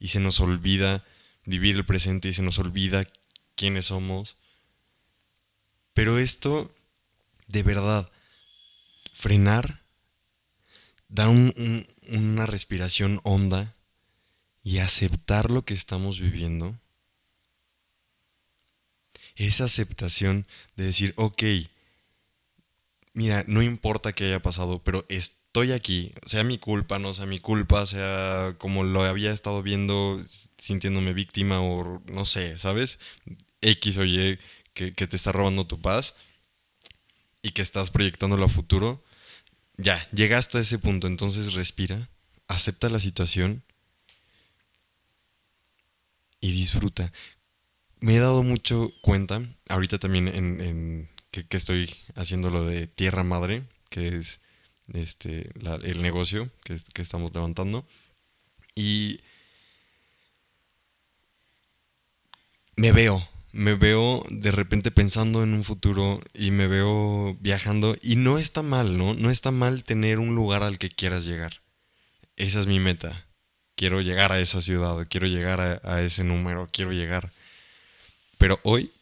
y 0.00 0.08
se 0.08 0.20
nos 0.20 0.40
olvida 0.40 1.04
vivir 1.44 1.76
el 1.76 1.86
presente 1.86 2.28
y 2.28 2.34
se 2.34 2.42
nos 2.42 2.58
olvida 2.58 3.06
quiénes 3.54 3.86
somos. 3.86 4.36
Pero 5.92 6.18
esto 6.18 6.74
de 7.46 7.62
verdad, 7.62 8.10
frenar, 9.12 9.82
dar 11.08 11.28
una 11.28 12.46
respiración 12.46 13.20
honda 13.22 13.74
y 14.62 14.78
aceptar 14.78 15.50
lo 15.50 15.64
que 15.64 15.74
estamos 15.74 16.18
viviendo. 16.18 16.78
Esa 19.36 19.64
aceptación 19.64 20.46
de 20.76 20.84
decir, 20.84 21.12
ok, 21.16 21.42
mira, 23.14 23.44
no 23.46 23.62
importa 23.62 24.12
que 24.12 24.24
haya 24.26 24.42
pasado, 24.42 24.82
pero 24.84 25.06
estoy 25.08 25.72
aquí, 25.72 26.12
sea 26.24 26.44
mi 26.44 26.58
culpa, 26.58 26.98
no 26.98 27.14
sea 27.14 27.26
mi 27.26 27.40
culpa, 27.40 27.86
sea 27.86 28.54
como 28.58 28.84
lo 28.84 29.02
había 29.02 29.32
estado 29.32 29.62
viendo, 29.62 30.20
sintiéndome 30.58 31.14
víctima 31.14 31.60
o 31.62 32.02
no 32.06 32.24
sé, 32.24 32.58
¿sabes? 32.58 32.98
X 33.62 33.96
o 33.98 34.04
Y 34.04 34.38
que 34.74 34.92
te 34.92 35.16
está 35.16 35.32
robando 35.32 35.66
tu 35.66 35.80
paz 35.80 36.14
y 37.42 37.52
que 37.52 37.62
estás 37.62 37.90
proyectándolo 37.90 38.46
a 38.46 38.48
futuro, 38.48 39.04
ya, 39.76 40.08
llegaste 40.10 40.58
a 40.58 40.60
ese 40.60 40.78
punto, 40.78 41.06
entonces 41.06 41.54
respira, 41.54 42.08
acepta 42.48 42.88
la 42.88 43.00
situación 43.00 43.62
y 46.40 46.52
disfruta. 46.52 47.12
Me 48.00 48.16
he 48.16 48.18
dado 48.18 48.42
mucho 48.42 48.92
cuenta, 49.00 49.42
ahorita 49.68 49.98
también 49.98 50.28
en, 50.28 51.08
que, 51.42 51.56
estoy 51.56 51.90
haciendo 52.14 52.50
lo 52.50 52.64
de 52.64 52.86
Tierra 52.86 53.24
Madre, 53.24 53.64
que 53.90 54.08
es 54.08 54.40
este, 54.92 55.50
el 55.82 56.02
negocio 56.02 56.48
que, 56.62 56.76
estamos 57.02 57.32
levantando, 57.34 57.84
y 58.74 59.20
me 62.76 62.92
veo, 62.92 63.26
me 63.52 63.74
veo 63.74 64.24
de 64.30 64.50
repente 64.50 64.90
pensando 64.90 65.42
en 65.42 65.54
un 65.54 65.64
futuro 65.64 66.20
y 66.32 66.50
me 66.50 66.66
veo 66.68 67.36
viajando 67.40 67.96
y 68.02 68.16
no 68.16 68.38
está 68.38 68.62
mal, 68.62 68.98
¿no? 68.98 69.14
No 69.14 69.30
está 69.30 69.50
mal 69.50 69.84
tener 69.84 70.18
un 70.18 70.34
lugar 70.34 70.62
al 70.62 70.78
que 70.78 70.90
quieras 70.90 71.24
llegar. 71.24 71.60
Esa 72.36 72.60
es 72.60 72.66
mi 72.66 72.80
meta. 72.80 73.26
Quiero 73.76 74.00
llegar 74.00 74.32
a 74.32 74.40
esa 74.40 74.60
ciudad, 74.60 75.06
quiero 75.08 75.26
llegar 75.26 75.80
a, 75.82 76.02
ese 76.02 76.24
número, 76.24 76.68
quiero 76.72 76.92
llegar. 76.92 77.32
Pero 78.38 78.60
hoy 78.62 78.92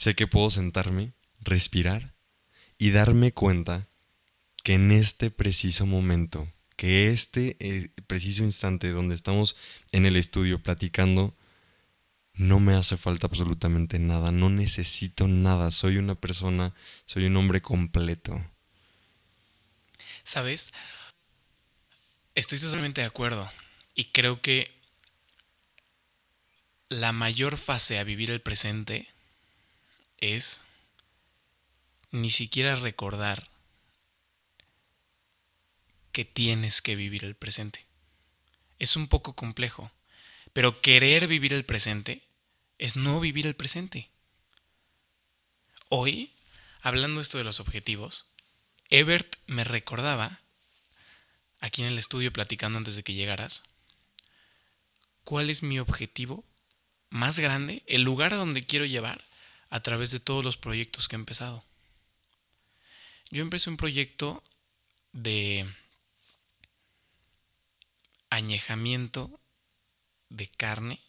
sé 0.00 0.14
que 0.14 0.26
puedo 0.26 0.48
sentarme, 0.50 1.12
respirar 1.40 2.14
y 2.78 2.90
darme 2.90 3.32
cuenta 3.32 3.86
que 4.62 4.72
en 4.72 4.92
este 4.92 5.30
preciso 5.30 5.84
momento 5.84 6.50
que 6.76 7.08
este 7.08 7.58
eh, 7.60 7.90
preciso 8.06 8.42
instante 8.42 8.88
donde 8.88 9.14
estamos 9.14 9.56
en 9.92 10.06
el 10.06 10.16
estudio 10.16 10.62
platicando, 10.62 11.36
no 12.32 12.60
me 12.60 12.72
hace 12.72 12.96
falta 12.96 13.26
absolutamente 13.26 13.98
nada, 13.98 14.32
no 14.32 14.48
necesito 14.48 15.28
nada, 15.28 15.70
soy 15.70 15.98
una 15.98 16.14
persona, 16.14 16.74
soy 17.04 17.26
un 17.26 17.36
hombre 17.36 17.60
completo. 17.60 18.42
¿Sabes? 20.22 20.72
Estoy 22.34 22.58
totalmente 22.58 23.02
de 23.02 23.06
acuerdo 23.06 23.50
y 23.94 24.06
creo 24.06 24.40
que 24.40 24.74
la 26.88 27.12
mayor 27.12 27.58
fase 27.58 27.98
a 27.98 28.04
vivir 28.04 28.30
el 28.30 28.40
presente 28.40 29.06
es 30.20 30.62
ni 32.10 32.30
siquiera 32.30 32.76
recordar 32.76 33.48
que 36.12 36.24
tienes 36.24 36.82
que 36.82 36.96
vivir 36.96 37.24
el 37.24 37.34
presente. 37.34 37.86
Es 38.78 38.96
un 38.96 39.08
poco 39.08 39.34
complejo, 39.34 39.90
pero 40.52 40.80
querer 40.80 41.26
vivir 41.26 41.52
el 41.52 41.64
presente 41.64 42.22
es 42.78 42.96
no 42.96 43.20
vivir 43.20 43.46
el 43.46 43.54
presente. 43.54 44.10
Hoy, 45.88 46.32
hablando 46.82 47.20
esto 47.20 47.38
de 47.38 47.44
los 47.44 47.60
objetivos, 47.60 48.26
Ebert 48.88 49.36
me 49.46 49.64
recordaba, 49.64 50.40
aquí 51.60 51.82
en 51.82 51.88
el 51.88 51.98
estudio 51.98 52.32
platicando 52.32 52.78
antes 52.78 52.96
de 52.96 53.02
que 53.02 53.14
llegaras, 53.14 53.62
cuál 55.24 55.50
es 55.50 55.62
mi 55.62 55.78
objetivo 55.78 56.44
más 57.10 57.38
grande, 57.38 57.82
el 57.86 58.02
lugar 58.02 58.34
a 58.34 58.36
donde 58.36 58.66
quiero 58.66 58.84
llevar 58.84 59.22
a 59.70 59.80
través 59.80 60.10
de 60.10 60.20
todos 60.20 60.44
los 60.44 60.56
proyectos 60.56 61.08
que 61.08 61.16
he 61.16 61.18
empezado. 61.18 61.64
Yo 63.30 63.42
empecé 63.42 63.70
un 63.70 63.76
proyecto 63.76 64.42
de 65.12 65.66
añejamiento 68.28 69.40
de 70.28 70.48
carne 70.48 71.00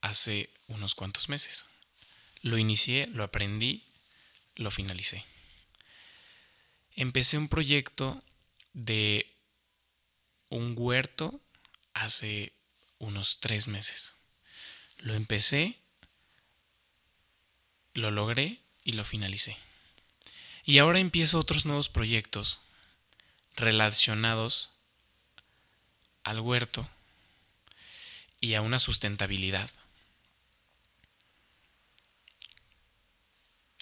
hace 0.00 0.50
unos 0.66 0.94
cuantos 0.94 1.28
meses. 1.28 1.66
Lo 2.42 2.58
inicié, 2.58 3.06
lo 3.08 3.24
aprendí, 3.24 3.84
lo 4.56 4.70
finalicé. 4.70 5.24
Empecé 6.92 7.38
un 7.38 7.48
proyecto 7.48 8.22
de 8.72 9.26
un 10.48 10.74
huerto 10.76 11.40
hace 11.94 12.52
unos 12.98 13.38
tres 13.40 13.68
meses. 13.68 14.14
Lo 14.98 15.14
empecé, 15.14 15.78
lo 17.98 18.10
logré 18.10 18.58
y 18.84 18.92
lo 18.92 19.04
finalicé. 19.04 19.56
Y 20.64 20.78
ahora 20.78 20.98
empiezo 20.98 21.38
otros 21.38 21.66
nuevos 21.66 21.88
proyectos 21.88 22.60
relacionados 23.56 24.70
al 26.24 26.40
huerto 26.40 26.88
y 28.40 28.54
a 28.54 28.62
una 28.62 28.78
sustentabilidad, 28.78 29.70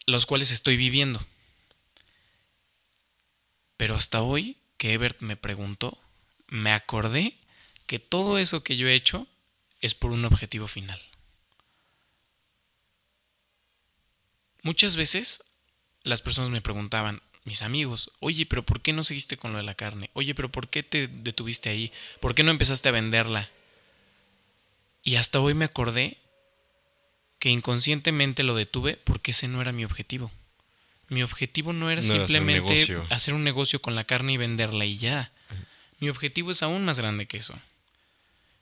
los 0.07 0.27
cuales 0.27 0.51
estoy 0.51 0.77
viviendo. 0.77 1.25
Pero 3.77 3.95
hasta 3.95 4.23
hoy 4.23 4.57
que 4.79 4.93
Ebert 4.93 5.21
me 5.21 5.37
preguntó, 5.37 5.99
me 6.47 6.73
acordé 6.73 7.37
que 7.87 7.99
todo 7.99 8.39
eso 8.39 8.63
que 8.63 8.77
yo 8.77 8.89
he 8.89 8.95
hecho 8.95 9.27
es 9.81 9.95
por 9.95 10.13
un 10.13 10.25
objetivo 10.25 10.69
final. 10.69 11.01
Muchas 14.67 14.97
veces 14.97 15.45
las 16.03 16.23
personas 16.23 16.51
me 16.51 16.61
preguntaban, 16.61 17.23
mis 17.45 17.63
amigos, 17.63 18.11
oye, 18.19 18.47
pero 18.47 18.65
¿por 18.65 18.81
qué 18.81 18.93
no 18.93 19.05
seguiste 19.05 19.37
con 19.37 19.53
lo 19.53 19.59
de 19.59 19.63
la 19.63 19.77
carne? 19.77 20.11
Oye, 20.13 20.35
pero 20.35 20.51
¿por 20.51 20.67
qué 20.67 20.83
te 20.83 21.07
detuviste 21.07 21.69
ahí? 21.69 21.93
¿Por 22.19 22.35
qué 22.35 22.43
no 22.43 22.51
empezaste 22.51 22.89
a 22.89 22.93
venderla? 22.93 23.49
Y 25.05 25.15
hasta 25.15 25.39
hoy 25.39 25.55
me 25.55 25.67
acordé 25.67 26.17
que 27.39 27.51
inconscientemente 27.51 28.43
lo 28.43 28.57
detuve 28.57 28.97
porque 29.05 29.31
ese 29.31 29.47
no 29.47 29.61
era 29.61 29.71
mi 29.71 29.85
objetivo. 29.85 30.33
Mi 31.11 31.23
objetivo 31.23 31.73
no 31.73 31.89
era 31.89 32.03
simplemente 32.03 32.99
hacer 33.11 33.35
un, 33.35 33.45
negocio 33.45 33.81
con 33.81 33.95
la 33.95 34.03
carne 34.03 34.33
y 34.33 34.37
venderla 34.37 34.85
y 34.85 34.97
ya. 34.97 35.31
Mi 36.01 36.09
objetivo 36.09 36.51
es 36.51 36.65
aún 36.65 36.85
más 36.85 36.99
grande 36.99 37.27
que 37.27 37.37
eso. 37.37 37.57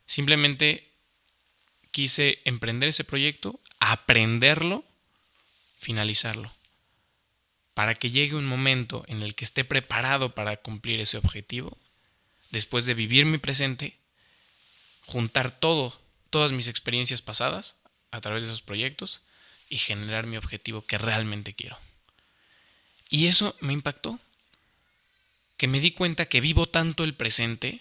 Simplemente 0.05 0.87
quise 1.93 2.41
emprender 2.45 2.91
ese 2.91 3.05
proyecto, 3.05 3.59
aprenderlo, 3.81 4.85
finalizarlo 5.77 6.53
para 7.75 7.97
que 7.97 8.11
llegue 8.11 8.37
un 8.37 8.47
momento 8.47 9.05
en 9.09 9.23
el 9.23 9.35
que 9.35 9.45
esté 9.45 9.65
preparado 9.65 10.35
para 10.35 10.57
cumplir 10.57 11.01
ese 11.01 11.19
objetivo, 11.19 11.77
después 12.51 12.87
de 12.87 12.95
vivir 12.95 13.27
mi 13.27 13.39
presente, 13.39 13.99
juntar 15.01 15.51
todo, 15.51 16.01
todas 16.31 16.53
mis 16.53 16.69
experiencias 16.69 17.21
pasadas 17.21 17.81
a 18.13 18.21
través 18.21 18.45
de 18.45 18.49
esos 18.49 18.63
proyectos 18.63 19.23
y 19.69 19.79
generar 19.79 20.27
mi 20.27 20.37
objetivo 20.37 20.87
que 20.87 20.99
realmente 20.99 21.53
quiero. 21.53 21.77
Y 23.11 23.27
eso 23.27 23.57
me 23.61 23.73
impactó, 23.73 24.21
que 25.57 25.67
me 25.67 25.81
di 25.81 25.91
cuenta 25.91 26.27
que 26.27 26.41
vivo 26.41 26.67
tanto 26.67 27.03
el 27.03 27.15
presente 27.15 27.81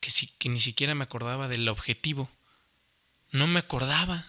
que, 0.00 0.10
que 0.38 0.48
ni 0.48 0.60
siquiera 0.60 0.94
me 0.94 1.04
acordaba 1.04 1.48
del 1.48 1.68
objetivo. 1.68 2.30
No 3.30 3.46
me 3.46 3.58
acordaba. 3.58 4.26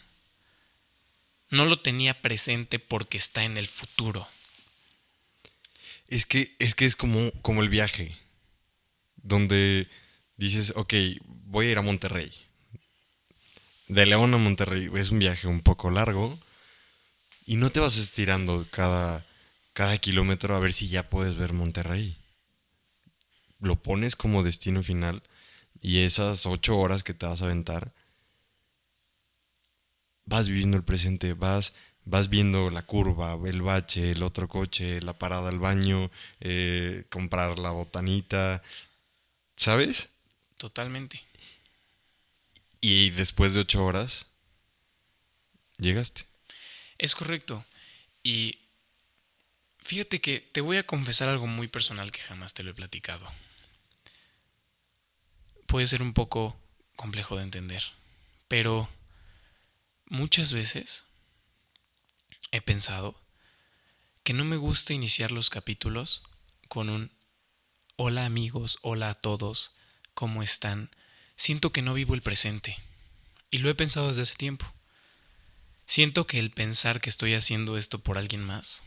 No 1.49 1.65
lo 1.65 1.79
tenía 1.79 2.21
presente 2.21 2.79
porque 2.79 3.17
está 3.17 3.43
en 3.43 3.57
el 3.57 3.67
futuro. 3.67 4.27
Es 6.07 6.25
que 6.25 6.55
es, 6.60 6.75
que 6.75 6.86
es 6.86 6.95
como, 6.95 7.31
como 7.41 7.62
el 7.62 7.69
viaje, 7.69 8.17
donde 9.15 9.88
dices, 10.38 10.73
ok, 10.75 10.93
voy 11.45 11.67
a 11.67 11.71
ir 11.71 11.77
a 11.77 11.81
Monterrey. 11.81 12.31
De 13.88 14.05
León 14.05 14.33
a 14.33 14.38
Monterrey 14.38 14.89
es 14.95 15.12
un 15.12 15.19
viaje 15.19 15.47
un 15.47 15.62
poco 15.62 15.89
largo 15.89 16.38
y 17.45 17.55
no 17.55 17.69
te 17.69 17.79
vas 17.79 17.97
estirando 17.97 18.65
cada, 18.69 19.25
cada 19.73 19.97
kilómetro 19.97 20.55
a 20.55 20.60
ver 20.60 20.73
si 20.73 20.89
ya 20.89 21.10
puedes 21.10 21.36
ver 21.36 21.53
Monterrey. 21.53 22.17
Lo 23.60 23.81
pones 23.81 24.15
como 24.15 24.43
destino 24.43 24.83
final 24.83 25.23
y 25.81 25.99
esas 25.99 26.45
ocho 26.45 26.77
horas 26.77 27.03
que 27.03 27.13
te 27.13 27.25
vas 27.25 27.41
a 27.41 27.45
aventar, 27.45 27.93
vas 30.28 30.48
viviendo 30.48 30.78
el 30.78 30.84
presente, 30.84 31.34
vas 31.34 31.74
vas 32.10 32.30
viendo 32.30 32.70
la 32.72 32.84
curva, 32.84 33.38
el 33.46 33.62
bache, 33.62 34.12
el 34.12 34.24
otro 34.24 34.48
coche, 34.48 35.02
la 35.02 35.13
parada 35.13 35.50
al 35.50 35.60
baño, 35.60 36.10
eh, 36.40 37.04
comprar 37.10 37.60
la 37.60 37.72
botanita, 37.72 38.63
¿sabes? 39.56 40.10
Totalmente. 40.58 41.22
Y 42.80 43.10
después 43.12 43.54
de 43.54 43.62
ocho 43.62 43.84
horas, 43.84 44.26
llegaste. 45.78 46.26
Es 46.98 47.13
correcto. 47.13 47.66
Y 48.24 48.60
fíjate 49.80 50.22
que 50.22 50.40
te 50.40 50.62
voy 50.62 50.78
a 50.78 50.86
confesar 50.86 51.28
algo 51.28 51.48
muy 51.48 51.68
personal 51.68 52.12
que 52.12 52.22
jamás 52.22 52.54
te 52.54 52.63
lo 52.63 52.72
he 52.72 52.74
platicado. 52.74 53.28
Puede 55.66 55.88
ser 55.88 56.02
un 56.02 56.13
poco 56.13 56.58
complejo 56.96 57.36
de 57.36 57.44
entender, 57.44 57.84
pero 58.48 58.90
muchas 60.10 60.54
veces 60.54 61.06
he 62.52 62.62
pensado 62.62 63.20
que 64.24 64.34
no 64.34 64.46
me 64.46 64.58
gusta 64.58 64.93
iniciar 64.93 65.32
los 65.32 65.50
capítulos 65.50 66.24
con 66.67 66.89
un 66.89 67.12
hola 67.96 68.26
amigos, 68.26 68.80
hola 68.82 69.10
a 69.10 69.15
todos, 69.15 69.76
¿cómo 70.13 70.43
están? 70.43 70.89
Siento 71.36 71.72
que 71.72 71.82
no 71.82 71.93
vivo 71.93 72.13
el 72.13 72.22
presente. 72.22 72.76
Y 73.50 73.60
lo 73.60 73.70
he 73.70 73.76
pensado 73.76 74.10
desde 74.10 74.24
hace 74.24 74.36
tiempo. 74.36 74.72
Siento 75.86 76.28
que 76.28 76.39
el 76.39 76.52
pensar 76.52 77.00
que 77.00 77.10
estoy 77.10 77.34
haciendo 77.34 77.78
esto 77.78 78.00
por 78.00 78.17
alguien 78.17 78.43
más, 78.43 78.82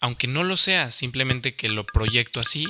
aunque 0.00 0.26
no 0.26 0.42
lo 0.42 0.56
sea, 0.56 0.90
simplemente 0.90 1.54
que 1.54 1.68
lo 1.68 1.86
proyecto 1.86 2.40
así, 2.40 2.66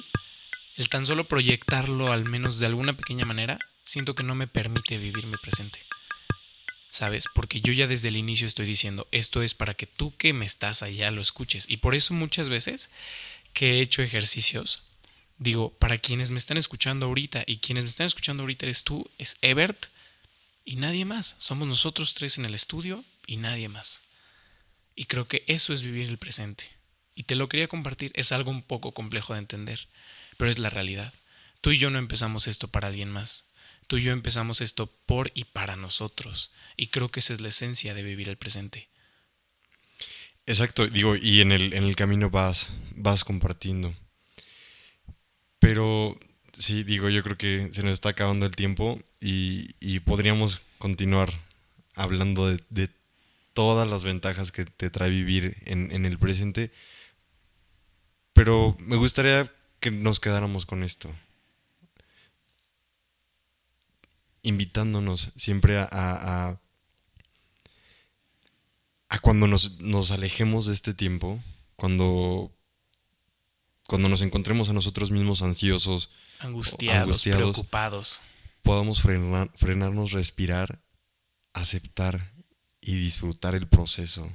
el 0.77 0.89
tan 0.89 1.07
solo 1.07 1.29
proyectarlo 1.29 2.13
al 2.13 2.29
menos 2.29 2.59
de 2.59 2.67
alguna 2.67 2.95
pequeña 2.95 3.25
manera, 3.25 3.59
siento 3.85 4.15
que 4.15 4.23
no 4.23 4.35
me 4.35 4.49
permite 4.49 4.99
vivir 4.99 5.27
mi 5.27 5.37
presente. 5.37 5.81
¿Sabes? 6.93 7.25
Porque 7.33 7.63
yo 7.63 7.73
ya 7.73 7.87
desde 7.89 8.09
el 8.09 8.17
inicio 8.17 8.47
estoy 8.47 8.67
diciendo, 8.67 9.09
esto 9.11 9.43
es 9.43 9.55
para 9.55 9.75
que 9.75 9.87
tú 9.87 10.15
que 10.17 10.35
me 10.35 10.45
estás 10.45 10.83
allá 10.83 11.11
lo 11.11 11.23
escuches. 11.23 11.65
Y 11.69 11.79
por 11.79 11.95
eso 11.95 12.13
muchas 12.15 12.51
veces 12.51 12.91
que 13.55 13.73
he 13.73 13.81
hecho 13.81 14.03
ejercicios, 14.03 14.83
digo, 15.39 15.71
para 15.71 15.97
quienes 15.97 16.31
me 16.31 16.39
están 16.39 16.59
escuchando 16.59 17.07
ahorita 17.07 17.45
y 17.47 17.57
quienes 17.57 17.85
me 17.85 17.91
están 17.91 18.07
escuchando 18.07 18.43
ahorita 18.43 18.67
eres 18.67 18.85
tú, 18.85 19.11
es 19.19 19.39
Ebert 19.41 19.87
y 20.67 20.77
nadie 20.77 21.07
más. 21.07 21.35
Somos 21.39 21.67
nosotros 21.67 22.13
tres 22.13 22.37
en 22.37 22.45
el 22.45 22.55
estudio 22.55 23.03
y 23.27 23.39
nadie 23.39 23.71
más. 23.71 24.03
Y 24.95 25.07
creo 25.07 25.27
que 25.27 25.45
eso 25.47 25.73
es 25.73 25.83
vivir 25.83 26.11
el 26.11 26.19
presente. 26.19 26.71
Y 27.15 27.23
te 27.23 27.37
lo 27.37 27.49
quería 27.49 27.69
compartir, 27.69 28.13
es 28.15 28.33
algo 28.33 28.51
un 28.51 28.63
poco 28.63 28.93
complejo 28.93 29.33
de 29.33 29.39
entender, 29.39 29.89
pero 30.37 30.51
es 30.51 30.59
la 30.59 30.69
realidad. 30.69 31.15
Tú 31.63 31.71
y 31.71 31.79
yo 31.79 31.89
no 31.91 31.99
empezamos 31.99 32.49
esto 32.49 32.69
para 32.69 32.89
alguien 32.89 33.11
más. 33.11 33.52
Tú 33.93 33.99
y 33.99 34.05
yo 34.05 34.13
empezamos 34.13 34.63
esto 34.63 34.87
por 35.05 35.31
y 35.35 35.45
para 35.45 35.77
nosotros. 35.77 36.51
Y 36.79 36.87
creo 36.87 37.11
que 37.11 37.21
esa 37.21 37.35
es 37.35 37.43
la 37.43 37.49
esencia 37.49 37.93
de 37.93 38.03
vivir 38.03 38.31
el 38.31 38.39
presente. 38.39 38.89
Exacto, 40.47 40.87
digo, 40.89 41.15
y 41.15 41.43
en 41.43 41.53
el, 41.53 41.75
en 41.75 41.85
el 41.85 41.95
camino 41.95 42.31
vas, 42.31 42.71
vas 42.97 43.23
compartiendo. 43.23 43.95
Pero 45.59 46.19
sí, 46.55 46.85
digo, 46.85 47.11
yo 47.11 47.23
creo 47.23 47.37
que 47.37 47.69
se 47.71 47.83
nos 47.83 47.93
está 47.93 48.09
acabando 48.09 48.47
el 48.47 48.57
tiempo 48.57 48.99
y, 49.21 49.75
y 49.79 50.01
podríamos 50.01 50.63
continuar 50.79 51.31
hablando 51.95 52.49
de, 52.49 52.65
de, 52.71 52.89
todas 53.53 53.91
las 53.91 54.05
ventajas 54.05 54.53
que 54.53 54.65
te 54.65 54.89
trae 54.89 55.11
vivir 55.11 55.59
en, 55.67 55.93
en 55.93 56.07
el 56.07 56.19
presente. 56.19 56.73
Pero 58.33 58.75
me 58.79 58.97
gustaría 58.97 59.53
que 59.81 59.91
nos 59.91 60.19
quedáramos 60.19 60.65
con 60.65 60.83
esto. 60.83 61.15
Invitándonos 64.43 65.33
siempre 65.37 65.79
a, 65.79 65.89
a, 65.91 66.61
a 69.09 69.19
cuando 69.21 69.47
nos, 69.47 69.81
nos, 69.81 70.11
alejemos 70.11 70.67
de 70.67 70.75
este 70.75 70.95
tiempo, 70.95 71.41
cuando, 71.77 72.51
cuando 73.87 74.09
nos 74.09 74.21
encontremos 74.21 74.69
a 74.69 74.73
nosotros 74.73 75.11
mismos 75.11 75.43
ansiosos, 75.43 76.11
angustiados, 76.41 77.03
angustiados 77.03 77.43
preocupados, 77.43 78.21
podamos 78.63 79.03
frenar, 79.03 79.51
frenarnos, 79.55 80.13
respirar, 80.13 80.81
aceptar 81.53 82.33
y 82.81 82.97
disfrutar 82.97 83.55
el 83.55 83.69
proceso, 83.69 84.29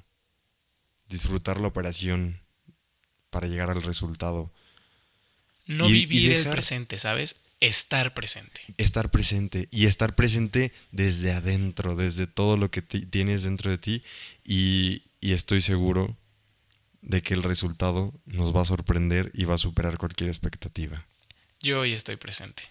disfrutar 1.10 1.60
la 1.60 1.68
operación 1.68 2.40
para 3.30 3.48
llegar 3.48 3.70
al 3.70 3.82
resultado. 3.82 4.52
No 5.66 5.90
y, 5.90 6.06
vivir 6.06 6.22
y 6.22 6.28
dejar, 6.28 6.48
el 6.48 6.52
presente, 6.52 6.98
¿sabes? 6.98 7.42
Estar 7.60 8.14
presente. 8.14 8.62
Estar 8.78 9.10
presente. 9.10 9.68
Y 9.72 9.88
estar 9.88 10.16
presente 10.16 10.72
desde 10.92 11.32
adentro, 11.32 11.96
desde 11.96 12.28
todo 12.28 12.56
lo 12.58 12.70
que 12.70 12.82
tienes 12.82 13.44
dentro 13.44 13.72
de 13.72 13.78
ti. 13.78 14.04
Y, 14.44 15.04
y 15.22 15.34
estoy 15.34 15.62
seguro 15.62 16.16
de 17.02 17.24
que 17.24 17.34
el 17.34 17.44
resultado 17.44 18.14
nos 18.26 18.56
va 18.56 18.62
a 18.62 18.66
sorprender 18.66 19.32
y 19.34 19.46
va 19.46 19.56
a 19.56 19.60
superar 19.60 19.98
cualquier 19.98 20.30
expectativa. 20.30 21.06
Yo 21.62 21.80
hoy 21.80 21.94
estoy 21.94 22.18
presente. 22.18 22.64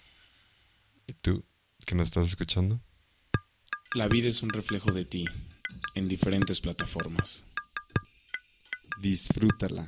¿Y 1.06 1.14
tú, 1.14 1.44
que 1.84 1.94
nos 1.94 2.08
estás 2.08 2.28
escuchando? 2.28 2.80
La 3.94 4.08
vida 4.08 4.28
es 4.28 4.42
un 4.42 4.50
reflejo 4.50 4.92
de 4.92 5.04
ti 5.04 5.24
en 5.94 6.06
diferentes 6.06 6.60
plataformas. 6.60 7.44
Disfrútala. 9.00 9.84